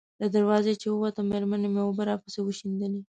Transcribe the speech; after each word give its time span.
له 0.21 0.27
دروازې 0.35 0.73
چې 0.81 0.87
ووتم، 0.89 1.25
مېرمنې 1.31 1.67
مې 1.73 1.81
اوبه 1.85 2.03
راپسې 2.09 2.39
وشیندلې. 2.43 3.01